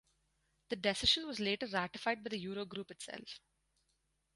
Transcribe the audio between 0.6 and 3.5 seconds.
The decision was later ratified by the Eurogroup itself.